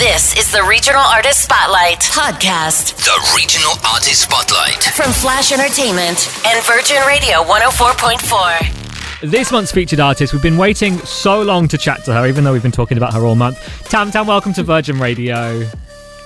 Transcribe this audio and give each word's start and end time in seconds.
This 0.00 0.34
is 0.36 0.50
the 0.52 0.62
Regional 0.62 1.00
Artist 1.00 1.44
Spotlight 1.44 1.98
podcast 2.00 2.96
The 3.04 3.34
Regional 3.36 3.72
Artist 3.92 4.22
Spotlight. 4.22 4.82
from 4.94 5.12
Flash 5.12 5.52
Entertainment 5.52 6.28
and 6.46 6.64
Virgin 6.64 6.96
Radio 7.06 7.42
104.4. 7.44 9.30
This 9.30 9.52
month's 9.52 9.72
featured 9.72 10.00
artist, 10.00 10.32
we've 10.32 10.42
been 10.42 10.56
waiting 10.56 10.96
so 11.00 11.42
long 11.42 11.68
to 11.68 11.76
chat 11.78 12.04
to 12.04 12.12
her, 12.14 12.26
even 12.26 12.44
though 12.44 12.52
we've 12.52 12.62
been 12.62 12.72
talking 12.72 12.96
about 12.96 13.12
her 13.14 13.26
all 13.26 13.34
month. 13.34 13.58
Tamtam, 13.90 14.26
welcome 14.26 14.52
to 14.54 14.62
Virgin 14.62 14.98
Radio. 14.98 15.64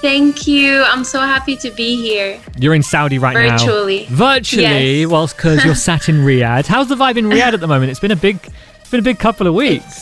Thank 0.01 0.47
you. 0.47 0.83
I'm 0.85 1.03
so 1.05 1.21
happy 1.21 1.57
to 1.57 1.71
be 1.71 1.97
here. 1.97 2.41
You're 2.59 2.75
in 2.75 2.83
Saudi 2.83 3.19
right 3.19 3.35
now. 3.35 3.57
Virtually. 3.59 4.07
Virtually, 4.11 5.01
Yes. 5.01 5.09
whilst 5.11 5.37
because 5.37 5.65
you're 5.65 5.75
sat 5.75 6.09
in 6.09 6.17
Riyadh. 6.25 6.67
How's 6.67 6.89
the 6.89 6.97
vibe 6.97 7.17
in 7.17 7.25
Riyadh 7.27 7.55
at 7.55 7.61
the 7.61 7.67
moment? 7.67 7.91
It's 7.91 8.01
been 8.01 8.11
a 8.13 8.17
big, 8.17 8.39
it's 8.81 8.91
been 8.91 9.01
a 9.01 9.05
big 9.05 9.19
couple 9.19 9.47
of 9.47 9.55
weeks. 9.55 10.01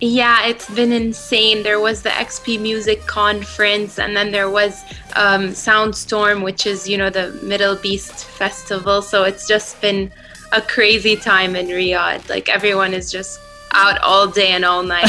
Yeah, 0.00 0.46
it's 0.46 0.68
been 0.70 0.92
insane. 0.92 1.62
There 1.62 1.80
was 1.80 2.02
the 2.02 2.10
XP 2.10 2.60
Music 2.60 3.00
Conference, 3.06 3.98
and 3.98 4.16
then 4.16 4.32
there 4.32 4.50
was 4.50 4.82
um, 5.16 5.50
Soundstorm, 5.50 6.42
which 6.42 6.66
is, 6.66 6.88
you 6.88 6.98
know, 6.98 7.10
the 7.10 7.38
MDLBEAST 7.42 8.24
Festival. 8.24 9.02
So 9.02 9.24
it's 9.24 9.46
just 9.46 9.80
been 9.80 10.10
a 10.52 10.60
crazy 10.60 11.16
time 11.16 11.56
in 11.56 11.68
Riyadh. 11.68 12.28
Like 12.28 12.48
everyone 12.48 12.92
is 12.92 13.10
just 13.10 13.40
out 13.72 13.98
all 14.02 14.26
day 14.26 14.50
and 14.50 14.64
all 14.64 14.82
night. 14.82 15.04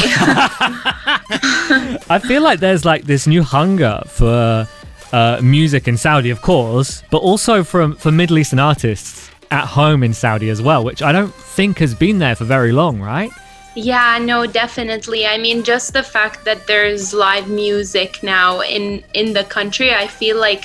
I 2.08 2.20
feel 2.26 2.42
like 2.42 2.60
there's 2.60 2.84
like 2.84 3.04
this 3.04 3.26
new 3.26 3.42
hunger 3.42 4.02
for 4.06 4.68
uh, 5.12 5.40
music 5.42 5.88
in 5.88 5.96
Saudi, 5.96 6.30
of 6.30 6.42
course, 6.42 7.02
but 7.10 7.18
also 7.18 7.62
from 7.64 7.96
for 7.96 8.10
Middle 8.10 8.38
Eastern 8.38 8.58
artists 8.58 9.30
at 9.50 9.66
home 9.66 10.02
in 10.02 10.12
Saudi 10.12 10.50
as 10.50 10.60
well, 10.60 10.84
which 10.84 11.02
I 11.02 11.12
don't 11.12 11.34
think 11.34 11.78
has 11.78 11.94
been 11.94 12.18
there 12.18 12.34
for 12.34 12.44
very 12.44 12.72
long, 12.72 13.00
right? 13.00 13.30
Yeah, 13.76 14.18
no, 14.18 14.46
definitely. 14.46 15.26
I 15.26 15.36
mean, 15.36 15.62
just 15.62 15.92
the 15.92 16.02
fact 16.02 16.46
that 16.46 16.66
there's 16.66 17.12
live 17.12 17.48
music 17.48 18.22
now 18.22 18.60
in 18.62 19.04
in 19.12 19.34
the 19.34 19.44
country, 19.44 19.92
I 19.92 20.06
feel 20.06 20.38
like 20.38 20.64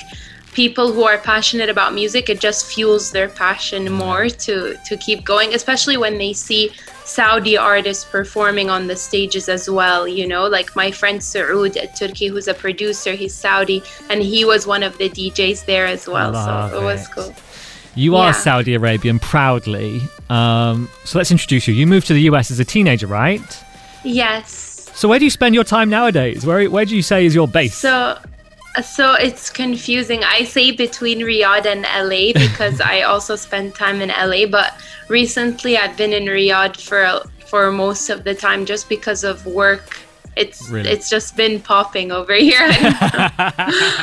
people 0.52 0.92
who 0.92 1.04
are 1.04 1.18
passionate 1.18 1.68
about 1.68 1.92
music, 1.92 2.30
it 2.30 2.40
just 2.40 2.66
fuels 2.66 3.12
their 3.12 3.28
passion 3.28 3.92
more 3.92 4.30
to 4.30 4.76
to 4.86 4.96
keep 4.96 5.24
going, 5.24 5.54
especially 5.54 5.98
when 5.98 6.16
they 6.16 6.32
see 6.32 6.70
Saudi 7.04 7.56
artists 7.58 8.04
performing 8.04 8.70
on 8.70 8.86
the 8.86 8.96
stages 8.96 9.46
as 9.48 9.68
well, 9.68 10.08
you 10.08 10.26
know, 10.26 10.46
like 10.46 10.74
my 10.74 10.90
friend 10.90 11.20
Saud 11.20 11.76
Al 11.76 11.88
Turki 11.88 12.28
who's 12.28 12.48
a 12.48 12.54
producer, 12.54 13.12
he's 13.12 13.34
Saudi 13.34 13.82
and 14.08 14.22
he 14.22 14.46
was 14.46 14.66
one 14.66 14.82
of 14.82 14.96
the 14.96 15.10
DJs 15.10 15.66
there 15.66 15.86
as 15.86 16.08
well. 16.08 16.32
Love 16.32 16.70
so 16.70 16.80
it 16.80 16.84
was 16.84 17.08
cool. 17.08 17.34
You 17.94 18.16
are 18.16 18.32
Saudi 18.32 18.72
Arabian 18.74 19.18
proudly. 19.18 20.00
Um, 20.32 20.88
so 21.04 21.18
let's 21.18 21.30
introduce 21.30 21.68
you. 21.68 21.74
You 21.74 21.86
moved 21.86 22.06
to 22.06 22.14
the 22.14 22.22
US 22.22 22.50
as 22.50 22.58
a 22.58 22.64
teenager, 22.64 23.06
right? 23.06 23.64
Yes. 24.02 24.90
So 24.94 25.08
where 25.08 25.18
do 25.18 25.24
you 25.26 25.30
spend 25.30 25.54
your 25.54 25.64
time 25.64 25.88
nowadays? 25.90 26.46
Where 26.46 26.68
where 26.70 26.84
do 26.84 26.94
you 26.96 27.02
say 27.02 27.26
is 27.26 27.34
your 27.34 27.48
base? 27.48 27.74
So, 27.74 28.18
so 28.82 29.14
it's 29.14 29.50
confusing. 29.50 30.24
I 30.24 30.44
say 30.44 30.70
between 30.70 31.18
Riyadh 31.20 31.66
and 31.66 31.82
LA 32.08 32.32
because 32.46 32.80
I 32.80 33.02
also 33.02 33.36
spend 33.36 33.74
time 33.74 34.00
in 34.00 34.08
LA. 34.08 34.46
But 34.46 34.74
recently, 35.08 35.76
I've 35.76 35.96
been 35.96 36.12
in 36.12 36.24
Riyadh 36.24 36.76
for 36.80 37.28
for 37.50 37.70
most 37.70 38.08
of 38.08 38.24
the 38.24 38.34
time 38.34 38.64
just 38.64 38.88
because 38.88 39.24
of 39.24 39.44
work. 39.46 40.00
It's 40.34 40.66
Really? 40.70 40.88
it's 40.88 41.10
just 41.10 41.36
been 41.36 41.60
popping 41.60 42.10
over 42.10 42.32
here. 42.32 42.66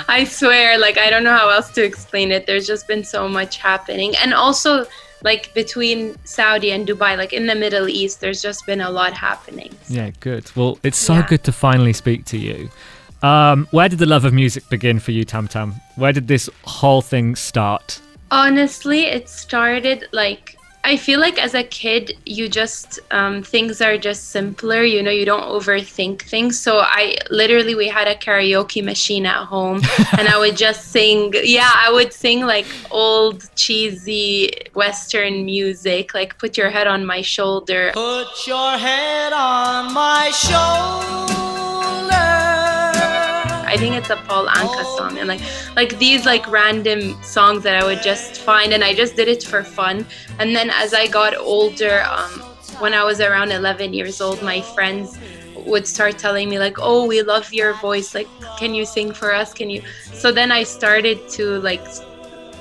I 0.08 0.28
swear, 0.30 0.78
like 0.78 0.98
I 1.00 1.10
don't 1.10 1.24
know 1.24 1.36
how 1.36 1.50
else 1.50 1.72
to 1.72 1.84
explain 1.84 2.32
it. 2.32 2.46
There's 2.46 2.68
just 2.68 2.88
been 2.88 3.04
so 3.04 3.28
much 3.28 3.58
happening, 3.58 4.16
and 4.22 4.32
also 4.34 4.86
like 5.24 5.54
between 5.54 6.16
Saudi 6.24 6.72
and 6.72 6.88
Dubai, 6.88 7.18
like 7.18 7.34
in 7.34 7.46
the 7.48 7.56
Middle 7.56 7.88
East, 7.90 8.22
there's 8.22 8.42
just 8.42 8.66
been 8.66 8.82
a 8.82 8.90
lot 8.90 9.14
happening. 9.14 9.72
yeah, 9.90 10.12
good. 10.20 10.50
Well, 10.56 10.78
it's 10.84 10.98
so 10.98 11.16
Yeah. 11.16 11.28
good 11.28 11.44
to 11.46 11.52
finally 11.52 11.94
speak 11.94 12.26
to 12.26 12.38
you. 12.38 12.70
Um, 13.22 13.68
where 13.72 13.90
did 13.90 14.00
the 14.00 14.06
love 14.06 14.24
of 14.24 14.34
music 14.34 14.64
begin 14.70 15.00
for 15.00 15.12
you, 15.12 15.26
Tamtam? 15.26 15.74
Where 15.96 16.14
did 16.14 16.28
this 16.28 16.50
whole 16.64 17.02
thing 17.02 17.36
start? 17.36 18.00
Honestly, 18.32 19.02
it 19.08 19.28
started 19.28 20.06
like 20.14 20.56
I 20.84 20.98
feel 20.98 21.20
like 21.20 21.38
as 21.38 21.54
a 21.54 21.64
kid, 21.64 22.18
you 22.26 22.48
just 22.48 23.00
um, 23.12 23.44
things 23.44 23.82
are 23.82 23.98
just 23.98 24.30
simpler. 24.30 24.84
You 24.84 25.04
know, 25.04 25.12
you 25.12 25.26
don't 25.26 25.44
overthink 25.44 26.22
things. 26.22 26.60
So 26.60 26.80
I 26.80 27.18
literally 27.30 27.76
we 27.76 27.88
had 27.88 28.08
a 28.08 28.16
karaoke 28.16 28.84
machine 28.84 29.26
at 29.26 29.46
home, 29.46 29.82
and 30.18 30.28
I 30.28 30.38
would 30.40 30.58
just 30.58 30.92
sing. 30.92 31.34
Yeah, 31.44 31.72
I 31.74 31.92
would 31.92 32.14
sing 32.14 32.46
like 32.46 32.66
old 32.92 33.50
cheesy 33.56 34.52
Western 34.74 35.46
music, 35.46 36.14
like 36.14 36.38
"Put 36.38 36.58
Your 36.58 36.70
Head 36.70 36.88
on 36.88 37.06
My 37.06 37.22
Shoulder." 37.22 37.92
Put 37.94 38.48
your 38.48 38.78
head 38.78 39.34
on 39.34 39.94
my 39.94 40.32
shoulder. 40.32 41.49
I 43.70 43.78
think 43.78 43.96
it's 43.96 44.10
a 44.10 44.16
Paul 44.16 44.48
Anka 44.48 44.84
song 44.98 45.18
and 45.20 45.28
like 45.28 45.42
like 45.76 46.00
these 46.00 46.26
like 46.26 46.50
random 46.50 47.22
songs 47.24 47.62
that 47.64 47.82
I 47.82 47.86
would 47.86 48.02
just 48.02 48.42
find 48.42 48.74
and 48.74 48.84
I 48.84 48.96
just 48.96 49.16
did 49.16 49.28
it 49.28 49.44
for 49.44 49.64
fun. 49.64 50.06
And 50.40 50.56
then 50.56 50.70
as 50.72 50.94
I 50.94 51.06
got 51.08 51.36
older, 51.38 52.04
um, 52.10 52.32
when 52.80 52.94
I 52.94 53.04
was 53.04 53.22
around 53.22 53.52
11 53.52 53.94
years 53.94 54.22
old, 54.22 54.42
my 54.42 54.62
friends 54.62 55.18
would 55.56 55.86
start 55.86 56.18
telling 56.18 56.50
me 56.50 56.58
like, 56.58 56.78
"Oh, 56.80 57.06
we 57.06 57.22
love 57.22 57.54
your 57.54 57.74
voice. 57.74 58.16
Like, 58.16 58.30
can 58.58 58.74
you 58.74 58.86
sing 58.86 59.14
for 59.14 59.34
us? 59.34 59.54
Can 59.54 59.70
you?" 59.70 59.84
So 60.14 60.32
then 60.32 60.52
I 60.52 60.64
started 60.64 61.28
to 61.38 61.60
like 61.60 61.86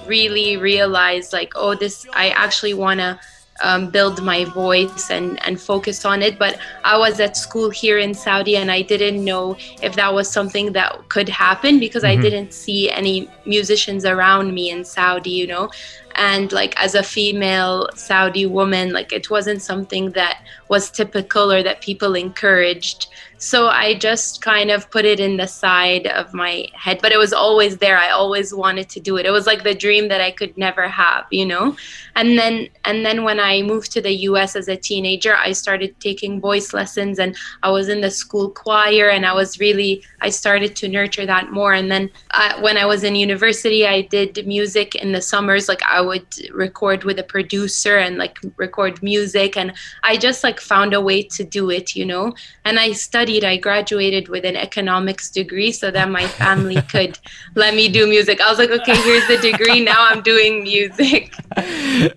really 0.06 0.56
realize 0.56 1.32
like, 1.32 1.52
"Oh, 1.56 1.74
this 1.74 2.06
I 2.12 2.30
actually 2.30 2.74
want 2.74 3.00
to 3.00 3.18
um, 3.60 3.90
build 3.90 4.22
my 4.22 4.44
voice 4.44 5.10
and, 5.10 5.44
and 5.46 5.60
focus 5.60 6.04
on 6.04 6.22
it. 6.22 6.38
But 6.38 6.58
I 6.84 6.96
was 6.96 7.20
at 7.20 7.36
school 7.36 7.70
here 7.70 7.98
in 7.98 8.14
Saudi 8.14 8.56
and 8.56 8.70
I 8.70 8.82
didn't 8.82 9.24
know 9.24 9.56
if 9.82 9.94
that 9.96 10.12
was 10.12 10.30
something 10.30 10.72
that 10.72 11.08
could 11.08 11.28
happen 11.28 11.78
because 11.78 12.04
I 12.04 12.16
didn't 12.16 12.52
see 12.52 12.90
any 12.90 13.30
musicians 13.46 14.04
around 14.04 14.54
me 14.54 14.70
in 14.70 14.84
Saudi, 14.84 15.30
you 15.30 15.46
know. 15.46 15.70
And 16.18 16.50
like 16.50 16.74
as 16.82 16.94
a 16.96 17.02
female 17.02 17.88
Saudi 17.94 18.44
woman, 18.44 18.92
like 18.92 19.12
it 19.12 19.30
wasn't 19.30 19.62
something 19.62 20.10
that 20.10 20.42
was 20.68 20.90
typical 20.90 21.52
or 21.52 21.62
that 21.62 21.80
people 21.80 22.14
encouraged. 22.14 23.06
So 23.40 23.68
I 23.68 23.94
just 23.94 24.42
kind 24.42 24.68
of 24.68 24.90
put 24.90 25.04
it 25.04 25.20
in 25.20 25.36
the 25.36 25.46
side 25.46 26.08
of 26.08 26.34
my 26.34 26.66
head, 26.74 26.98
but 27.00 27.12
it 27.12 27.18
was 27.18 27.32
always 27.32 27.78
there. 27.78 27.96
I 27.96 28.10
always 28.10 28.52
wanted 28.52 28.88
to 28.90 29.00
do 29.00 29.16
it. 29.16 29.26
It 29.26 29.30
was 29.30 29.46
like 29.46 29.62
the 29.62 29.76
dream 29.76 30.08
that 30.08 30.20
I 30.20 30.32
could 30.32 30.58
never 30.58 30.88
have, 30.88 31.24
you 31.30 31.46
know? 31.46 31.76
And 32.16 32.36
then 32.36 32.68
and 32.84 33.06
then 33.06 33.22
when 33.22 33.38
I 33.38 33.62
moved 33.62 33.92
to 33.92 34.00
the 34.02 34.12
US 34.28 34.56
as 34.56 34.66
a 34.66 34.76
teenager, 34.76 35.36
I 35.36 35.52
started 35.52 35.98
taking 36.00 36.40
voice 36.40 36.72
lessons 36.72 37.20
and 37.20 37.36
I 37.62 37.70
was 37.70 37.88
in 37.88 38.00
the 38.00 38.10
school 38.10 38.50
choir 38.50 39.08
and 39.08 39.24
I 39.24 39.32
was 39.32 39.60
really 39.60 40.02
I 40.20 40.30
started 40.30 40.74
to 40.76 40.88
nurture 40.88 41.26
that 41.26 41.52
more 41.52 41.74
and 41.74 41.92
then 41.92 42.10
uh, 42.32 42.60
when 42.60 42.76
I 42.76 42.86
was 42.86 43.04
in 43.04 43.14
university, 43.14 43.86
I 43.86 44.02
did 44.02 44.46
music 44.48 44.96
in 44.96 45.12
the 45.12 45.22
summers 45.22 45.68
like 45.68 45.82
I 45.84 46.00
would 46.08 46.26
record 46.52 47.04
with 47.04 47.18
a 47.18 47.22
producer 47.22 47.96
and 47.98 48.18
like 48.18 48.38
record 48.56 49.02
music 49.02 49.56
and 49.56 49.72
I 50.02 50.16
just 50.16 50.42
like 50.42 50.60
found 50.60 50.94
a 50.94 51.00
way 51.00 51.22
to 51.22 51.44
do 51.44 51.70
it, 51.70 51.94
you 51.94 52.04
know? 52.04 52.34
And 52.64 52.78
I 52.78 52.92
studied, 52.92 53.44
I 53.44 53.56
graduated 53.56 54.28
with 54.28 54.44
an 54.44 54.56
economics 54.56 55.30
degree 55.30 55.72
so 55.72 55.90
that 55.90 56.10
my 56.10 56.26
family 56.26 56.80
could 56.92 57.18
let 57.54 57.74
me 57.74 57.88
do 57.88 58.06
music. 58.06 58.40
I 58.40 58.50
was 58.50 58.58
like, 58.58 58.70
okay, 58.70 58.96
here's 58.96 59.26
the 59.28 59.38
degree, 59.38 59.80
now 59.80 60.06
I'm 60.08 60.22
doing 60.22 60.62
music. 60.62 61.34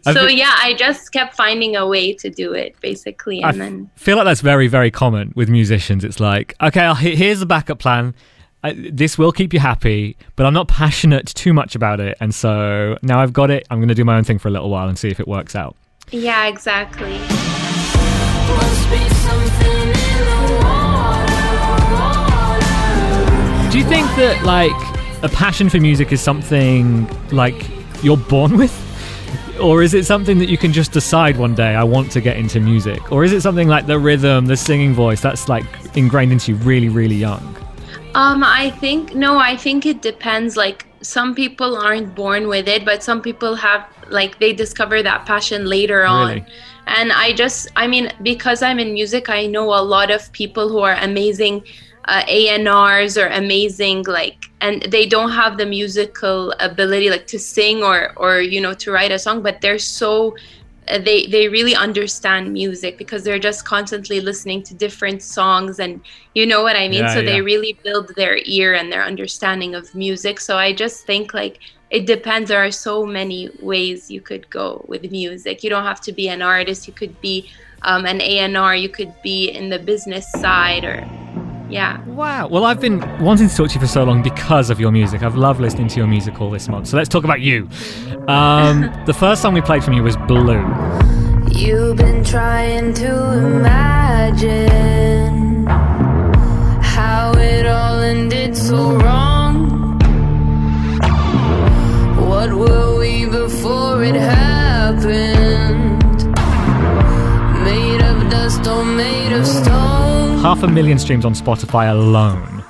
so 0.03 0.27
yeah, 0.27 0.55
I 0.57 0.75
just 0.77 1.11
kept 1.11 1.35
finding 1.35 1.75
a 1.75 1.87
way 1.87 2.13
to 2.13 2.29
do 2.29 2.53
it 2.53 2.79
basically 2.81 3.41
and 3.41 3.51
f- 3.51 3.57
then 3.57 3.89
feel 3.95 4.17
like 4.17 4.25
that's 4.25 4.41
very, 4.41 4.67
very 4.67 4.91
common 4.91 5.33
with 5.35 5.49
musicians. 5.49 6.03
It's 6.03 6.19
like, 6.19 6.55
okay, 6.61 6.81
I'll, 6.81 6.95
here's 6.95 7.39
the 7.39 7.45
backup 7.45 7.79
plan. 7.79 8.15
I, 8.63 8.73
this 8.73 9.17
will 9.17 9.31
keep 9.31 9.53
you 9.53 9.59
happy, 9.59 10.17
but 10.35 10.45
I'm 10.45 10.53
not 10.53 10.67
passionate 10.67 11.25
too 11.27 11.51
much 11.53 11.75
about 11.75 11.99
it. 11.99 12.17
And 12.19 12.33
so 12.33 12.97
now 13.01 13.19
I've 13.19 13.33
got 13.33 13.49
it. 13.49 13.65
I'm 13.69 13.79
going 13.79 13.89
to 13.89 13.95
do 13.95 14.05
my 14.05 14.17
own 14.17 14.23
thing 14.23 14.37
for 14.37 14.49
a 14.49 14.51
little 14.51 14.69
while 14.69 14.87
and 14.87 14.97
see 14.97 15.09
if 15.09 15.19
it 15.19 15.27
works 15.27 15.55
out. 15.55 15.75
yeah, 16.11 16.47
exactly. 16.47 17.17
Do 23.71 23.77
you 23.77 23.85
think 23.85 24.05
that 24.17 24.43
like 24.43 25.23
a 25.23 25.29
passion 25.29 25.69
for 25.69 25.79
music 25.79 26.11
is 26.11 26.19
something 26.19 27.07
like 27.31 27.69
you're 28.03 28.17
born 28.17 28.57
with? 28.57 28.77
Or 29.61 29.81
is 29.81 29.93
it 29.93 30.05
something 30.05 30.39
that 30.39 30.49
you 30.49 30.57
can 30.57 30.73
just 30.73 30.91
decide 30.91 31.37
one 31.37 31.55
day 31.55 31.75
I 31.75 31.83
want 31.83 32.11
to 32.11 32.21
get 32.21 32.35
into 32.35 32.59
music? 32.59 33.11
Or 33.11 33.23
is 33.23 33.31
it 33.31 33.41
something 33.41 33.69
like 33.69 33.85
the 33.85 33.97
rhythm, 33.97 34.47
the 34.47 34.57
singing 34.57 34.93
voice 34.93 35.21
that's 35.21 35.47
like 35.47 35.63
ingrained 35.95 36.33
into 36.33 36.51
you 36.51 36.57
really, 36.57 36.89
really 36.89 37.15
young? 37.15 37.55
Um, 38.13 38.43
I 38.43 38.71
think 38.71 39.15
no, 39.15 39.37
I 39.37 39.55
think 39.55 39.85
it 39.85 40.01
depends. 40.01 40.57
Like 40.57 40.85
some 41.01 41.33
people 41.33 41.77
aren't 41.77 42.13
born 42.15 42.47
with 42.47 42.67
it, 42.67 42.85
but 42.85 43.03
some 43.03 43.21
people 43.21 43.55
have 43.55 43.87
like 44.09 44.39
they 44.39 44.53
discover 44.53 45.01
that 45.01 45.25
passion 45.25 45.65
later 45.65 46.05
on. 46.05 46.27
Really? 46.27 46.45
And 46.87 47.11
I 47.13 47.33
just, 47.33 47.69
I 47.75 47.87
mean, 47.87 48.11
because 48.21 48.61
I'm 48.61 48.79
in 48.79 48.93
music, 48.93 49.29
I 49.29 49.45
know 49.45 49.73
a 49.73 49.81
lot 49.81 50.11
of 50.11 50.31
people 50.33 50.67
who 50.67 50.79
are 50.79 50.95
amazing 50.95 51.63
uh, 52.05 52.23
A&Rs 52.27 53.17
or 53.17 53.27
amazing 53.27 54.03
like, 54.07 54.45
and 54.59 54.81
they 54.83 55.05
don't 55.05 55.31
have 55.31 55.57
the 55.57 55.65
musical 55.65 56.51
ability 56.59 57.09
like 57.09 57.27
to 57.27 57.39
sing 57.39 57.83
or 57.83 58.13
or 58.17 58.41
you 58.41 58.59
know 58.59 58.73
to 58.73 58.91
write 58.91 59.11
a 59.11 59.19
song, 59.19 59.41
but 59.41 59.61
they're 59.61 59.79
so 59.79 60.35
they 60.99 61.27
they 61.27 61.47
really 61.47 61.75
understand 61.75 62.51
music 62.51 62.97
because 62.97 63.23
they're 63.23 63.39
just 63.39 63.65
constantly 63.65 64.19
listening 64.19 64.63
to 64.63 64.75
different 64.75 65.21
songs 65.21 65.79
and 65.79 66.01
you 66.33 66.45
know 66.45 66.63
what 66.63 66.75
I 66.75 66.87
mean. 66.87 67.05
Yeah, 67.05 67.13
so 67.13 67.21
they 67.21 67.41
really 67.41 67.79
build 67.83 68.11
their 68.15 68.39
ear 68.45 68.73
and 68.73 68.91
their 68.91 69.03
understanding 69.03 69.75
of 69.75 69.93
music. 69.93 70.39
So 70.39 70.57
I 70.57 70.73
just 70.73 71.05
think 71.05 71.33
like 71.33 71.59
it 71.89 72.05
depends. 72.05 72.49
There 72.49 72.63
are 72.63 72.71
so 72.71 73.05
many 73.05 73.49
ways 73.59 74.09
you 74.09 74.21
could 74.21 74.49
go 74.49 74.85
with 74.87 75.09
music. 75.11 75.63
You 75.63 75.69
don't 75.69 75.83
have 75.85 76.01
to 76.01 76.11
be 76.11 76.27
an 76.29 76.41
artist. 76.41 76.87
You 76.87 76.93
could 76.93 77.19
be 77.21 77.49
um, 77.83 78.05
an 78.05 78.21
A 78.21 78.39
and 78.39 78.57
R. 78.57 78.75
You 78.75 78.89
could 78.89 79.13
be 79.21 79.49
in 79.49 79.69
the 79.69 79.79
business 79.79 80.29
side 80.31 80.83
or 80.83 81.05
yeah. 81.71 82.03
Wow. 82.05 82.47
Well, 82.47 82.65
I've 82.65 82.81
been 82.81 82.99
wanting 83.19 83.47
to 83.49 83.55
talk 83.55 83.69
to 83.69 83.75
you 83.75 83.79
for 83.79 83.87
so 83.87 84.03
long 84.03 84.21
because 84.21 84.69
of 84.69 84.79
your 84.79 84.91
music. 84.91 85.23
I've 85.23 85.35
loved 85.35 85.59
listening 85.59 85.87
to 85.89 85.97
your 85.97 86.07
music 86.07 86.39
all 86.41 86.49
this 86.49 86.67
month. 86.67 86.87
So 86.87 86.97
let's 86.97 87.09
talk 87.09 87.23
about 87.23 87.41
you. 87.41 87.69
Um, 88.27 88.91
the 89.05 89.13
first 89.13 89.41
song 89.41 89.53
we 89.53 89.61
played 89.61 89.83
from 89.83 89.93
you 89.93 90.03
was 90.03 90.17
Blue. 90.17 90.61
You've 91.51 91.97
been 91.97 92.23
trying 92.23 92.93
to 92.95 93.33
imagine 93.33 94.85
how 96.81 97.33
it 97.33 97.65
all 97.65 97.99
ended 97.99 98.55
so 98.55 98.95
wrong. 98.97 99.97
What 102.17 102.53
were 102.53 102.99
we 102.99 103.25
before 103.25 104.03
it 104.03 104.15
happened? 104.15 104.40
Half 110.41 110.63
a 110.63 110.67
million 110.67 110.97
streams 110.97 111.23
on 111.23 111.33
Spotify 111.33 111.91
alone. 111.91 112.63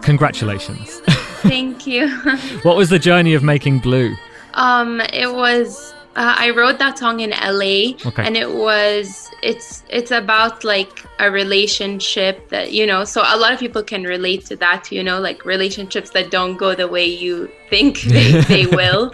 Congratulations. 0.00 1.00
Thank 1.42 1.86
you. 1.86 2.08
what 2.62 2.74
was 2.76 2.88
the 2.88 2.98
journey 2.98 3.34
of 3.34 3.42
making 3.42 3.80
Blue? 3.80 4.16
Um, 4.54 5.00
it 5.12 5.30
was 5.32 5.92
uh, 6.16 6.34
I 6.38 6.50
wrote 6.50 6.78
that 6.78 6.98
song 6.98 7.20
in 7.20 7.30
LA, 7.30 7.96
Okay. 8.06 8.24
and 8.24 8.36
it 8.36 8.50
was 8.50 9.30
it's 9.42 9.82
it's 9.90 10.10
about 10.10 10.64
like 10.64 11.04
a 11.18 11.30
relationship 11.30 12.48
that 12.48 12.72
you 12.72 12.86
know. 12.86 13.04
So 13.04 13.20
a 13.22 13.36
lot 13.36 13.52
of 13.52 13.58
people 13.60 13.82
can 13.82 14.04
relate 14.04 14.46
to 14.46 14.56
that, 14.56 14.90
you 14.90 15.02
know, 15.02 15.20
like 15.20 15.44
relationships 15.44 16.10
that 16.10 16.30
don't 16.30 16.56
go 16.56 16.74
the 16.74 16.88
way 16.88 17.04
you 17.04 17.50
think 17.68 18.00
they, 18.14 18.40
they 18.42 18.66
will. 18.66 19.12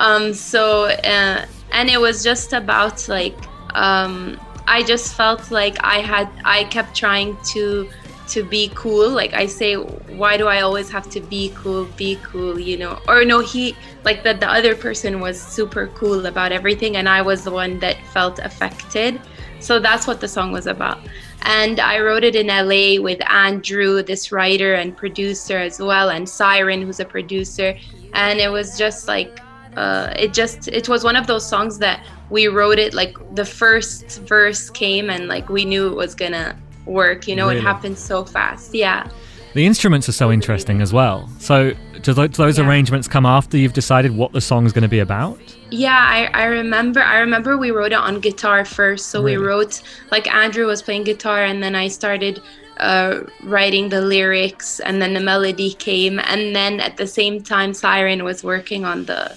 Um, 0.00 0.34
so 0.34 0.84
uh, 0.86 1.46
and 1.70 1.88
it 1.90 2.00
was 2.00 2.24
just 2.24 2.52
about 2.52 3.08
like 3.08 3.36
um, 3.74 4.40
I 4.66 4.82
just 4.82 5.14
felt 5.14 5.50
like 5.50 5.76
I 5.84 5.98
had 6.00 6.28
I 6.44 6.64
kept 6.64 6.94
trying 6.94 7.36
to 7.52 7.88
to 8.28 8.42
be 8.42 8.70
cool. 8.74 9.08
Like 9.08 9.34
i 9.34 9.46
say 9.46 9.74
why 9.74 10.36
do 10.36 10.46
i 10.46 10.60
always 10.60 10.90
have 10.90 11.08
to 11.10 11.20
be 11.20 11.52
cool? 11.54 11.84
Be 11.96 12.18
cool 12.22 12.58
you 12.58 12.76
know? 12.76 12.98
Or 13.08 13.24
no 13.24 13.40
he 13.40 13.76
like 14.04 14.22
that 14.24 14.40
the 14.40 14.50
other 14.50 14.74
person 14.74 15.20
was 15.20 15.40
super 15.40 15.88
cool 15.88 16.26
about 16.26 16.52
everything 16.52 16.96
and 16.96 17.08
i 17.08 17.22
was 17.22 17.44
the 17.44 17.50
one 17.50 17.78
that 17.80 17.96
felt 18.12 18.38
affected. 18.40 19.20
So 19.60 19.78
that's 19.78 20.06
what 20.06 20.20
the 20.20 20.28
song 20.28 20.52
was 20.52 20.66
about. 20.66 20.98
And 21.42 21.78
i 21.78 22.00
wrote 22.00 22.24
it 22.24 22.34
in 22.34 22.48
la 22.48 23.02
with 23.02 23.20
andrew 23.30 24.02
this 24.02 24.32
writer 24.32 24.74
and 24.74 24.96
producer 24.96 25.58
as 25.58 25.78
well 25.78 26.10
and 26.10 26.28
siren 26.28 26.82
who's 26.82 27.00
a 27.00 27.04
producer. 27.04 27.76
And 28.14 28.40
it 28.40 28.48
was 28.48 28.76
just 28.76 29.06
like 29.06 29.40
uh, 29.76 30.12
it 30.16 30.32
just 30.32 30.68
it 30.68 30.88
was 30.88 31.04
one 31.04 31.16
of 31.16 31.26
those 31.26 31.46
songs 31.46 31.78
that 31.78 32.04
we 32.30 32.48
wrote 32.48 32.78
it 32.78 32.92
like 32.94 33.16
the 33.34 33.44
first 33.44 34.20
verse 34.22 34.70
came 34.70 35.10
and 35.10 35.28
like 35.28 35.48
we 35.48 35.64
knew 35.64 35.86
it 35.88 35.94
was 35.94 36.14
gonna 36.14 36.56
work 36.86 37.26
you 37.28 37.34
know 37.36 37.46
Really? 37.48 37.58
it 37.58 37.62
happened 37.62 37.98
so 37.98 38.24
fast 38.24 38.74
yeah 38.74 39.08
The 39.54 39.64
instruments 39.66 40.06
are 40.08 40.12
so 40.12 40.30
interesting 40.30 40.82
as 40.82 40.92
well. 40.92 41.28
So, 41.38 41.72
do, 42.02 42.12
those 42.12 42.58
Yeah. 42.58 42.66
arrangements 42.68 43.08
come 43.08 43.24
after 43.24 43.56
you've 43.56 43.72
decided 43.72 44.10
what 44.14 44.32
the 44.32 44.40
song's 44.40 44.72
going 44.74 44.82
to 44.90 44.94
be 44.98 44.98
about? 45.00 45.38
yeah 45.70 45.98
I, 46.16 46.42
I 46.42 46.44
remember 46.44 47.00
i 47.02 47.18
remember 47.18 47.56
we 47.58 47.70
wrote 47.72 47.92
it 47.92 47.98
on 48.08 48.20
guitar 48.20 48.64
first 48.64 49.06
so 49.10 49.20
Really? 49.22 49.38
we 49.38 49.44
wrote 49.46 49.82
like 50.12 50.26
andrew 50.32 50.66
was 50.66 50.80
playing 50.82 51.04
guitar 51.04 51.42
and 51.50 51.60
then 51.62 51.74
i 51.74 51.88
started 51.88 52.40
uh, 52.78 53.20
writing 53.42 53.88
the 53.88 54.00
lyrics 54.02 54.78
and 54.80 55.00
then 55.02 55.12
the 55.14 55.20
melody 55.32 55.72
came 55.72 56.20
and 56.32 56.54
then 56.54 56.78
at 56.78 56.96
the 56.98 57.06
same 57.06 57.42
time 57.42 57.72
siren 57.74 58.22
was 58.22 58.44
working 58.44 58.84
on 58.84 59.06
the 59.06 59.34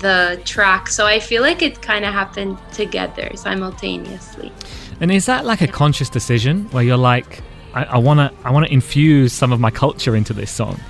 the 0.00 0.40
track 0.44 0.88
so 0.88 1.06
i 1.06 1.18
feel 1.18 1.42
like 1.42 1.62
it 1.62 1.82
kind 1.82 2.04
of 2.04 2.12
happened 2.12 2.56
together 2.72 3.30
simultaneously 3.34 4.52
And 5.00 5.10
is 5.12 5.26
that 5.26 5.44
like 5.44 5.60
a 5.60 5.66
conscious 5.66 6.08
decision 6.08 6.64
where 6.70 6.82
you're 6.82 6.96
like, 6.96 7.42
I 7.74 7.98
want 7.98 8.18
to, 8.20 8.32
I 8.46 8.50
want 8.50 8.66
to 8.66 8.72
infuse 8.72 9.32
some 9.32 9.52
of 9.52 9.60
my 9.60 9.70
culture 9.70 10.16
into 10.16 10.32
this 10.32 10.50
song? 10.50 10.80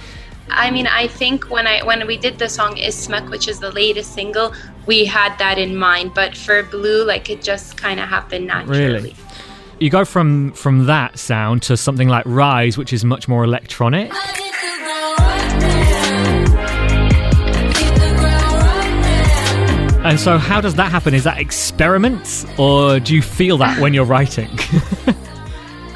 I 0.49 0.71
mean, 0.71 0.87
I 0.87 1.09
think 1.09 1.51
when 1.51 1.67
I 1.67 1.83
when 1.85 2.07
we 2.07 2.17
did 2.17 2.39
the 2.39 2.49
song 2.49 2.77
Ismak, 2.77 3.29
which 3.31 3.49
is 3.49 3.59
the 3.59 3.73
latest 3.73 4.15
single, 4.15 4.55
we 4.87 5.05
had 5.05 5.37
that 5.39 5.59
in 5.59 5.77
mind. 5.77 6.15
But 6.15 6.37
for 6.37 6.63
Blue, 6.63 7.05
like 7.05 7.29
it 7.29 7.43
just 7.43 7.77
kind 7.77 7.99
of 7.99 8.09
happened 8.09 8.47
naturally. 8.47 8.87
Really? 8.87 9.17
You 9.81 9.91
go 9.91 10.05
from 10.05 10.53
from 10.53 10.87
that 10.87 11.19
sound 11.19 11.63
to 11.63 11.77
something 11.77 12.09
like 12.09 12.25
Rise, 12.27 12.79
which 12.79 12.93
is 12.93 13.05
much 13.05 13.27
more 13.27 13.43
electronic. 13.43 14.13
And 20.11 20.21
so, 20.21 20.39
how 20.39 20.61
does 20.61 20.75
that 20.77 20.91
happen? 20.91 21.15
Is 21.15 21.25
that 21.25 21.39
experiments, 21.39 22.47
or 22.59 23.01
do 23.01 23.15
you 23.15 23.23
feel 23.23 23.59
that 23.59 23.79
when 23.81 23.93
you're 23.95 24.05
writing? 24.05 24.51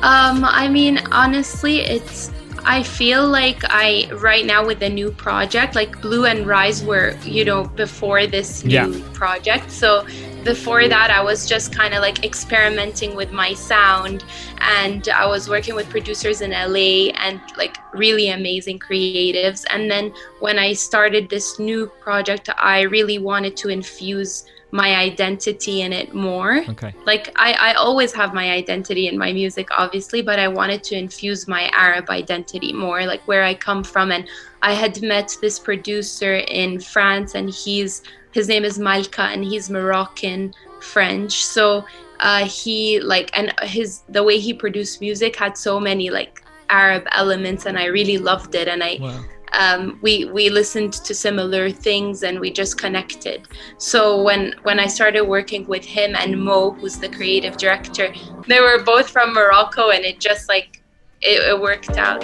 Um, 0.02 0.46
I 0.46 0.66
mean, 0.68 0.98
honestly, 1.12 1.80
it's. 1.80 2.30
I 2.64 2.82
feel 2.82 3.28
like 3.28 3.58
I 3.64 4.08
right 4.14 4.46
now 4.46 4.66
with 4.66 4.80
the 4.80 4.88
new 4.88 5.10
project, 5.10 5.74
like 5.74 6.00
Blue 6.00 6.24
and 6.24 6.46
Rise 6.46 6.82
were, 6.82 7.14
you 7.24 7.44
know, 7.44 7.64
before 7.64 8.26
this 8.26 8.64
new 8.64 8.74
Yeah. 8.74 9.10
project. 9.12 9.70
So 9.70 10.06
before 10.44 10.88
that, 10.88 11.10
I 11.10 11.22
was 11.22 11.46
just 11.46 11.74
kind 11.74 11.94
of 11.94 12.00
like 12.00 12.24
experimenting 12.24 13.14
with 13.14 13.32
my 13.32 13.54
sound, 13.54 14.24
and 14.60 15.08
I 15.08 15.26
was 15.26 15.48
working 15.48 15.74
with 15.74 15.88
producers 15.88 16.40
in 16.40 16.50
LA 16.50 17.12
and 17.18 17.40
like 17.56 17.76
really 17.92 18.30
amazing 18.30 18.78
creatives. 18.78 19.64
And 19.70 19.90
then 19.90 20.12
when 20.40 20.58
I 20.58 20.72
started 20.72 21.28
this 21.28 21.58
new 21.58 21.86
project, 22.00 22.48
I 22.56 22.82
really 22.82 23.18
wanted 23.18 23.56
to 23.58 23.68
infuse 23.68 24.46
my 24.72 24.94
identity 24.94 25.82
in 25.82 25.92
it 25.92 26.14
more 26.14 26.62
okay. 26.68 26.94
like 27.04 27.32
I, 27.36 27.52
I 27.54 27.72
always 27.74 28.12
have 28.12 28.32
my 28.32 28.50
identity 28.52 29.08
in 29.08 29.18
my 29.18 29.32
music 29.32 29.68
obviously 29.76 30.22
but 30.22 30.38
i 30.38 30.46
wanted 30.46 30.84
to 30.84 30.96
infuse 30.96 31.48
my 31.48 31.68
arab 31.72 32.08
identity 32.08 32.72
more 32.72 33.04
like 33.04 33.20
where 33.22 33.42
i 33.42 33.52
come 33.52 33.82
from 33.82 34.12
and 34.12 34.28
i 34.62 34.72
had 34.72 35.02
met 35.02 35.36
this 35.40 35.58
producer 35.58 36.36
in 36.36 36.78
france 36.78 37.34
and 37.34 37.50
he's 37.50 38.02
his 38.32 38.48
name 38.48 38.64
is 38.64 38.78
malka 38.78 39.22
and 39.22 39.44
he's 39.44 39.68
moroccan 39.70 40.52
french 40.80 41.44
so 41.44 41.84
uh, 42.20 42.44
he 42.44 43.00
like 43.00 43.30
and 43.38 43.52
his 43.62 44.02
the 44.10 44.22
way 44.22 44.38
he 44.38 44.52
produced 44.52 45.00
music 45.00 45.36
had 45.36 45.56
so 45.56 45.80
many 45.80 46.10
like 46.10 46.42
arab 46.68 47.06
elements 47.12 47.66
and 47.66 47.78
i 47.78 47.86
really 47.86 48.18
loved 48.18 48.54
it 48.54 48.68
and 48.68 48.82
i 48.84 48.98
Wow. 49.00 49.24
um, 49.52 49.98
we 50.02 50.26
we 50.26 50.48
listened 50.50 50.92
to 50.92 51.12
similar 51.14 51.70
things 51.72 52.22
and 52.22 52.38
we 52.38 52.52
just 52.52 52.78
connected. 52.78 53.48
So 53.78 54.22
when 54.22 54.54
when 54.62 54.78
I 54.78 54.86
started 54.86 55.22
working 55.24 55.66
with 55.66 55.84
him 55.84 56.14
and 56.14 56.40
Mo, 56.40 56.70
who's 56.70 56.98
the 57.00 57.08
creative 57.08 57.56
director, 57.56 58.14
they 58.46 58.60
were 58.60 58.78
both 58.84 59.08
from 59.10 59.32
Morocco, 59.34 59.90
and 59.90 60.04
it 60.04 60.20
just 60.20 60.48
like 60.48 60.80
it, 61.20 61.42
it 61.50 61.60
worked 61.60 61.96
out. 61.98 62.22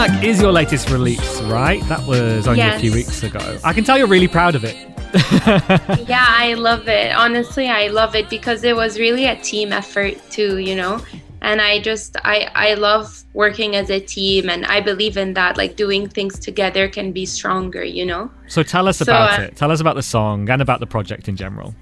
Almanac 0.00 0.24
is 0.24 0.40
your 0.40 0.50
latest 0.50 0.88
release, 0.88 1.42
right? 1.42 1.82
That 1.82 2.06
was 2.06 2.48
only 2.48 2.60
yes. 2.60 2.78
a 2.78 2.80
few 2.80 2.90
weeks 2.90 3.22
ago. 3.22 3.58
I 3.62 3.74
can 3.74 3.84
tell 3.84 3.98
you're 3.98 4.06
really 4.06 4.28
proud 4.28 4.54
of 4.54 4.64
it. 4.64 4.74
yeah, 6.08 6.24
I 6.26 6.54
love 6.56 6.88
it. 6.88 7.14
Honestly, 7.14 7.68
I 7.68 7.88
love 7.88 8.14
it 8.14 8.30
because 8.30 8.64
it 8.64 8.74
was 8.74 8.98
really 8.98 9.26
a 9.26 9.36
team 9.36 9.74
effort 9.74 10.16
too, 10.30 10.56
you 10.56 10.74
know. 10.74 11.02
And 11.42 11.60
I 11.60 11.80
just 11.80 12.16
I 12.24 12.50
I 12.54 12.74
love 12.74 13.24
working 13.34 13.76
as 13.76 13.90
a 13.90 14.00
team 14.00 14.48
and 14.48 14.64
I 14.64 14.80
believe 14.80 15.18
in 15.18 15.34
that 15.34 15.58
like 15.58 15.76
doing 15.76 16.08
things 16.08 16.38
together 16.38 16.88
can 16.88 17.12
be 17.12 17.26
stronger, 17.26 17.84
you 17.84 18.06
know. 18.06 18.30
So 18.46 18.62
tell 18.62 18.88
us 18.88 18.98
so, 18.98 19.02
about 19.02 19.38
uh, 19.38 19.42
it. 19.42 19.56
Tell 19.56 19.70
us 19.70 19.80
about 19.80 19.96
the 19.96 20.02
song 20.02 20.48
and 20.48 20.62
about 20.62 20.80
the 20.80 20.86
project 20.86 21.28
in 21.28 21.36
general. 21.36 21.74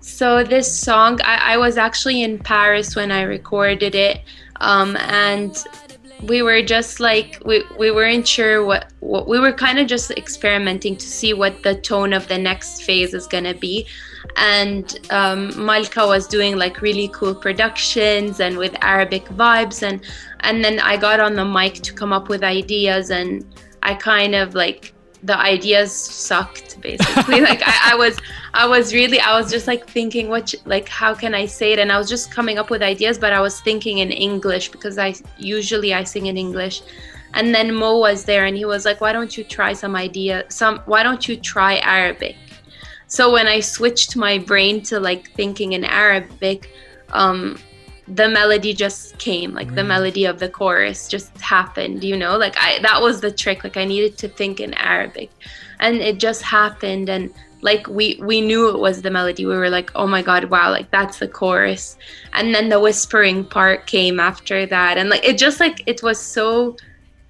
So 0.00 0.42
this 0.42 0.66
song, 0.76 1.20
I, 1.22 1.54
I, 1.54 1.56
was 1.58 1.76
actually 1.76 2.22
in 2.22 2.40
Paris 2.40 2.96
when 2.96 3.12
I 3.12 3.22
recorded 3.22 3.94
it, 3.94 4.22
um, 4.56 4.96
and 4.96 5.56
we 6.22 6.42
were 6.42 6.62
just 6.62 7.00
like 7.00 7.40
we, 7.44 7.64
we 7.78 7.90
weren't 7.90 8.26
sure 8.26 8.64
what, 8.64 8.92
what 9.00 9.28
we 9.28 9.38
were 9.38 9.52
kind 9.52 9.78
of 9.78 9.86
just 9.86 10.10
experimenting 10.12 10.96
to 10.96 11.06
see 11.06 11.34
what 11.34 11.62
the 11.62 11.74
tone 11.74 12.12
of 12.12 12.28
the 12.28 12.38
next 12.38 12.82
phase 12.82 13.14
is 13.14 13.26
gonna 13.26 13.54
be, 13.54 13.86
and 14.36 15.00
um, 15.10 15.52
Malka 15.64 16.06
was 16.06 16.26
doing 16.26 16.56
like 16.56 16.80
really 16.80 17.08
cool 17.08 17.34
productions 17.34 18.40
and 18.40 18.56
with 18.56 18.76
Arabic 18.82 19.24
vibes, 19.26 19.82
and 19.82 20.00
and 20.40 20.64
then 20.64 20.78
I 20.80 20.96
got 20.96 21.20
on 21.20 21.34
the 21.34 21.44
mic 21.44 21.74
to 21.74 21.92
come 21.92 22.12
up 22.12 22.28
with 22.28 22.42
ideas, 22.44 23.10
and 23.10 23.44
I 23.82 23.94
kind 23.94 24.34
of 24.34 24.54
like 24.54 24.91
the 25.22 25.38
ideas 25.38 25.92
sucked 25.92 26.80
basically. 26.80 27.40
Like 27.52 27.62
I, 27.64 27.92
I 27.92 27.96
was 27.96 28.18
i 28.54 28.66
was 28.66 28.92
really 28.92 29.18
i 29.20 29.38
was 29.38 29.50
just 29.50 29.66
like 29.66 29.88
thinking 29.88 30.28
what 30.28 30.54
like 30.64 30.88
how 30.88 31.14
can 31.14 31.34
i 31.34 31.46
say 31.46 31.72
it? 31.72 31.78
And 31.78 31.90
i 31.92 31.98
was 31.98 32.08
just 32.08 32.30
coming 32.30 32.58
up 32.58 32.70
with 32.70 32.82
ideas 32.82 33.18
but 33.18 33.32
i 33.32 33.40
was 33.40 33.60
thinking 33.60 33.98
in 33.98 34.10
english 34.10 34.70
because 34.70 34.98
i 34.98 35.14
usually 35.38 35.94
i 35.94 36.04
sing 36.04 36.26
in 36.26 36.36
english. 36.36 36.82
And 37.34 37.54
then 37.54 37.74
mo 37.74 37.98
was 37.98 38.24
there 38.24 38.44
and 38.44 38.56
he 38.56 38.66
was 38.66 38.84
like 38.84 39.00
why 39.00 39.12
don't 39.12 39.36
you 39.38 39.44
try 39.44 39.72
some 39.72 39.96
idea 39.96 40.44
some 40.48 40.80
why 40.86 41.02
don't 41.02 41.26
you 41.28 41.36
try 41.36 41.78
arabic? 41.78 42.36
So 43.06 43.32
when 43.32 43.46
i 43.46 43.60
switched 43.60 44.16
my 44.16 44.38
brain 44.38 44.82
to 44.84 45.00
like 45.00 45.30
thinking 45.32 45.72
in 45.72 45.84
arabic 45.84 46.70
um 47.10 47.58
the 48.16 48.28
melody 48.28 48.74
just 48.74 49.16
came 49.18 49.54
like 49.54 49.74
the 49.74 49.82
mm. 49.82 49.86
melody 49.88 50.24
of 50.24 50.38
the 50.38 50.48
chorus 50.48 51.08
just 51.08 51.36
happened 51.40 52.04
you 52.04 52.16
know? 52.16 52.36
Like 52.36 52.54
i 52.58 52.78
that 52.80 53.00
was 53.00 53.20
the 53.20 53.30
trick 53.30 53.64
like 53.64 53.76
i 53.76 53.84
needed 53.84 54.18
to 54.18 54.28
think 54.28 54.60
in 54.60 54.74
arabic. 54.74 55.30
And 55.80 55.96
it 55.96 56.18
just 56.18 56.42
happened 56.42 57.08
and 57.08 57.32
like 57.62 57.86
we 57.86 58.18
we 58.20 58.40
knew 58.40 58.68
it 58.68 58.78
was 58.78 59.02
the 59.02 59.10
melody. 59.10 59.46
We 59.46 59.56
were 59.56 59.70
like 59.70 59.90
oh 59.94 60.06
my 60.06 60.22
god 60.22 60.44
wow 60.44 60.70
like 60.70 60.90
that's 60.90 61.18
the 61.18 61.28
chorus. 61.28 61.96
And 62.32 62.54
then 62.54 62.68
the 62.68 62.80
whispering 62.80 63.44
part 63.44 63.86
came 63.86 64.20
after 64.20 64.66
that 64.66 64.98
and 64.98 65.08
like 65.08 65.24
it 65.24 65.38
just 65.38 65.60
like 65.60 65.82
it 65.86 66.02
was 66.02 66.18
so 66.18 66.76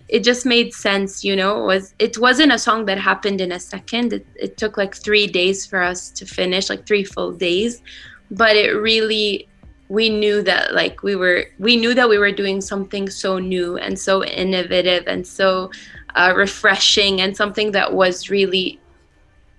it 0.08 0.24
just 0.24 0.44
made 0.44 0.74
sense 0.74 1.22
you 1.22 1.36
know? 1.36 1.62
It 1.62 1.66
was 1.66 1.94
it 1.98 2.18
wasn't 2.18 2.52
a 2.52 2.58
song 2.58 2.86
that 2.86 2.98
happened 2.98 3.40
in 3.40 3.52
a 3.52 3.60
second. 3.60 4.14
It, 4.14 4.26
it 4.36 4.56
took 4.56 4.76
like 4.76 4.96
three 4.96 5.26
days 5.26 5.64
for 5.66 5.80
us 5.82 6.10
to 6.10 6.26
finish 6.26 6.68
like 6.70 6.86
three 6.86 7.04
full 7.04 7.32
days. 7.32 7.82
But 8.30 8.56
it 8.56 8.70
really 8.72 9.48
we 9.92 10.08
knew 10.08 10.40
that 10.40 10.72
like 10.72 11.02
we 11.02 11.14
were 11.14 11.44
we 11.58 11.76
knew 11.76 11.92
that 11.92 12.08
we 12.08 12.16
were 12.16 12.32
doing 12.32 12.62
something 12.62 13.10
so 13.10 13.38
new 13.38 13.76
and 13.76 13.98
so 13.98 14.24
innovative 14.24 15.04
and 15.06 15.26
so 15.26 15.70
uh, 16.14 16.32
refreshing 16.34 17.20
and 17.20 17.36
something 17.36 17.72
that 17.72 17.92
was 17.92 18.30
really 18.30 18.80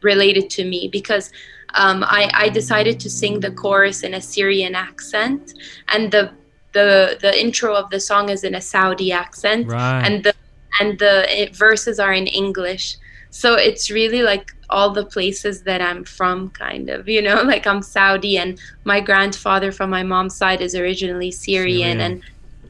related 0.02 0.50
to 0.50 0.66
me 0.66 0.90
because 0.92 1.32
um, 1.76 2.04
I, 2.04 2.32
I 2.34 2.50
decided 2.50 3.00
to 3.02 3.10
sing 3.12 3.42
the 3.42 3.52
chorus 3.52 4.02
in 4.02 4.16
a 4.16 4.22
Syrian 4.22 4.74
accent 4.74 5.54
and 5.94 6.12
the 6.12 6.32
the 6.72 7.20
the 7.22 7.32
intro 7.40 7.76
of 7.76 7.92
the 7.92 8.00
song 8.00 8.30
is 8.30 8.44
in 8.44 8.56
a 8.56 8.62
Saudi 8.62 9.12
accent 9.12 9.68
Right. 9.68 10.02
and 10.04 10.24
the 10.24 10.34
and 10.80 10.98
the 10.98 11.16
it, 11.42 11.56
verses 11.56 12.00
are 12.00 12.14
in 12.14 12.26
English 12.26 12.98
so 13.30 13.54
it's 13.54 13.92
really 13.92 14.24
like 14.24 14.48
all 14.74 14.90
the 14.90 15.06
places 15.06 15.64
that 15.64 15.82
I'm 15.82 16.04
from 16.04 16.50
kind 16.50 16.90
of 16.90 17.08
you 17.08 17.22
know 17.22 17.42
like 17.54 17.66
I'm 17.68 17.82
Saudi 17.82 18.38
and 18.38 18.60
my 18.84 19.00
grandfather 19.00 19.72
from 19.72 19.90
my 19.90 20.04
mom's 20.04 20.36
side 20.36 20.62
is 20.62 20.76
originally 20.76 21.32
Syrian, 21.32 22.00
Syrian. 22.00 22.02
and 22.02 22.24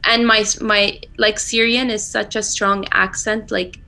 and 0.06 0.28
my 0.28 0.46
my 0.62 1.00
like 1.18 1.40
Syrian 1.40 1.90
is 1.90 2.06
such 2.06 2.36
a 2.36 2.44
strong 2.44 2.86
accent 2.92 3.52
like 3.52 3.80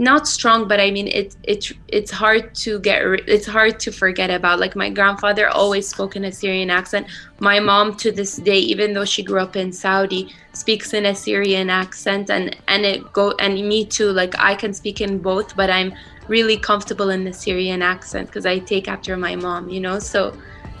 not 0.00 0.26
strong 0.26 0.66
but 0.66 0.80
i 0.80 0.90
mean 0.90 1.08
it 1.08 1.36
it 1.42 1.72
it's 1.88 2.10
hard 2.10 2.54
to 2.54 2.78
get 2.80 3.02
it's 3.28 3.46
hard 3.46 3.78
to 3.78 3.92
forget 3.92 4.30
about 4.30 4.58
like 4.58 4.74
my 4.74 4.88
grandfather 4.88 5.46
always 5.48 5.86
spoke 5.86 6.16
in 6.16 6.24
a 6.24 6.32
syrian 6.32 6.70
accent 6.70 7.06
my 7.40 7.60
mom 7.60 7.94
to 7.94 8.10
this 8.10 8.36
day 8.36 8.58
even 8.58 8.94
though 8.94 9.04
she 9.04 9.22
grew 9.22 9.40
up 9.40 9.56
in 9.56 9.70
saudi 9.70 10.32
speaks 10.54 10.94
in 10.94 11.04
a 11.04 11.14
syrian 11.14 11.68
accent 11.68 12.30
and 12.30 12.56
and 12.68 12.86
it 12.86 13.12
go 13.12 13.32
and 13.40 13.54
me 13.68 13.84
too 13.84 14.10
like 14.10 14.34
i 14.38 14.54
can 14.54 14.72
speak 14.72 15.02
in 15.02 15.18
both 15.18 15.54
but 15.54 15.68
i'm 15.68 15.92
really 16.30 16.56
comfortable 16.56 17.10
in 17.10 17.24
the 17.24 17.32
syrian 17.32 17.82
accent 17.82 18.26
because 18.28 18.46
i 18.46 18.58
take 18.58 18.88
after 18.88 19.16
my 19.16 19.34
mom 19.36 19.68
you 19.68 19.80
know 19.80 19.98
so 19.98 20.20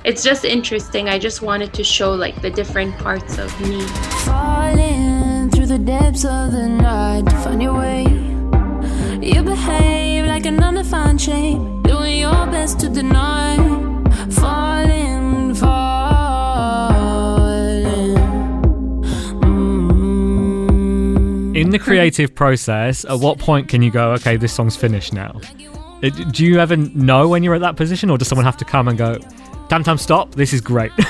it's 0.04 0.22
just 0.22 0.44
interesting 0.44 1.08
i 1.08 1.18
just 1.18 1.42
wanted 1.42 1.74
to 1.74 1.84
show 1.84 2.12
like 2.12 2.40
the 2.40 2.50
different 2.50 2.96
parts 2.98 3.36
of 3.36 3.48
me 3.60 3.80
Falling 4.24 5.50
through 5.50 5.66
the 5.66 5.78
depths 5.78 6.24
of 6.24 6.52
the 6.52 6.68
night 6.68 7.24
to 7.26 7.36
find 7.40 7.62
your 7.62 7.74
way. 7.74 8.04
You 9.20 9.42
behave 9.42 10.26
like 10.26 10.46
an 10.46 10.62
undefined 10.62 11.18
doing 11.84 12.18
your 12.18 12.46
best 12.46 12.80
to 12.80 12.88
deny. 12.88 13.79
In 21.54 21.70
the 21.70 21.78
creative 21.78 22.34
process, 22.34 23.04
at 23.04 23.18
what 23.18 23.38
point 23.38 23.68
can 23.68 23.82
you 23.82 23.90
go, 23.90 24.12
okay, 24.12 24.36
this 24.36 24.52
song's 24.52 24.76
finished 24.76 25.12
now? 25.12 25.40
Uh, 26.02 26.08
Do 26.08 26.44
you 26.44 26.60
ever 26.60 26.76
know 26.76 27.28
when 27.28 27.42
you're 27.42 27.54
at 27.54 27.60
that 27.60 27.76
position, 27.76 28.08
or 28.08 28.18
does 28.18 28.28
someone 28.28 28.44
have 28.44 28.56
to 28.58 28.64
come 28.64 28.86
and 28.88 28.96
go, 28.96 29.16
Tamtam, 29.68 29.98
stop, 29.98 30.34
this 30.34 30.52
is 30.52 30.60
great? 30.60 30.92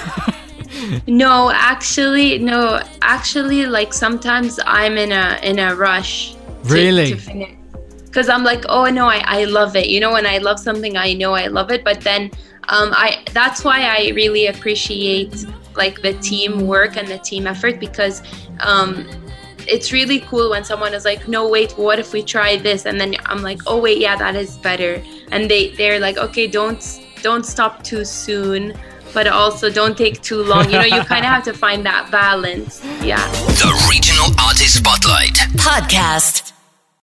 No, 1.06 1.50
actually, 1.52 2.38
no. 2.38 2.80
Actually, 3.02 3.66
like 3.66 3.92
sometimes 3.92 4.59
I'm 4.66 4.97
in 4.97 5.12
a 5.12 5.38
in 5.42 5.59
a 5.59 5.75
rush. 5.75 6.32
To, 6.32 6.38
Really? 6.64 7.14
Because 8.04 8.28
I'm 8.28 8.44
like, 8.44 8.64
oh 8.68 8.87
no, 8.87 9.06
I, 9.06 9.23
I 9.26 9.44
love 9.44 9.76
it. 9.76 9.88
You 9.88 10.00
know, 10.00 10.12
when 10.12 10.26
I 10.26 10.38
love 10.38 10.59
something, 10.59 10.97
I 10.97 11.12
know 11.12 11.35
I 11.35 11.47
love 11.47 11.70
it. 11.70 11.85
But 11.85 12.00
then, 12.00 12.30
um, 12.68 12.92
I 12.92 13.25
that's 13.32 13.64
why 13.64 13.82
I 13.82 14.12
really 14.14 14.47
appreciate 14.47 15.44
like 15.76 16.02
the 16.02 16.14
teamwork 16.14 16.97
and 16.97 17.06
the 17.09 17.18
team 17.18 17.47
effort 17.47 17.78
because 17.78 18.23
um, 18.61 19.09
it's 19.70 19.92
really 19.92 20.20
cool 20.20 20.50
when 20.50 20.64
someone 20.64 20.92
is 20.94 21.04
like, 21.04 21.28
no, 21.28 21.48
wait, 21.48 21.72
what 21.72 21.98
if 21.98 22.12
we 22.12 22.22
try 22.22 22.56
this? 22.56 22.86
And 22.86 23.00
then 23.00 23.14
I'm 23.26 23.42
like, 23.42 23.60
oh 23.66 23.80
wait, 23.80 23.98
yeah, 23.98 24.16
that 24.16 24.34
is 24.36 24.56
better. 24.58 25.02
And 25.30 25.50
they 25.50 25.70
they're 25.76 26.00
like, 26.00 26.18
okay, 26.18 26.46
don't 26.46 26.82
don't 27.22 27.44
stop 27.44 27.82
too 27.82 28.04
soon, 28.04 28.74
but 29.14 29.26
also 29.26 29.70
don't 29.70 29.96
take 29.96 30.20
too 30.22 30.42
long. 30.42 30.66
You 30.66 30.78
know, 30.78 30.90
you 30.96 31.02
kind 31.04 31.24
of 31.24 31.30
have 31.30 31.44
to 31.44 31.52
find 31.52 31.84
that 31.86 32.10
balance. 32.10 32.84
Yeah. 33.02 33.24
The 33.62 33.70
Regional 33.88 34.28
Artist 34.40 34.76
Spotlight. 34.78 35.34
Podcast. 35.56 36.52